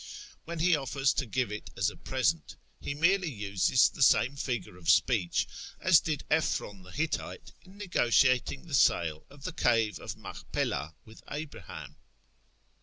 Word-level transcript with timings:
When 0.45 0.57
he 0.57 0.75
offers 0.75 1.13
to 1.13 1.27
give 1.27 1.51
it 1.51 1.69
as 1.77 1.91
a 1.91 1.95
present, 1.95 2.55
he 2.79 2.95
merely 2.95 3.29
uses 3.29 3.87
the 3.87 4.01
same 4.01 4.35
figure 4.35 4.75
of 4.75 4.89
speech 4.89 5.47
as 5.79 5.99
did 5.99 6.23
Ephron 6.31 6.81
the 6.81 6.89
Hittite 6.89 7.51
in 7.61 7.77
negotiating 7.77 8.65
the 8.65 8.73
sale 8.73 9.27
of 9.29 9.43
the 9.43 9.53
cave 9.53 9.99
of 9.99 10.17
Machpelah 10.17 10.95
with 11.05 11.21
Abraham. 11.29 11.97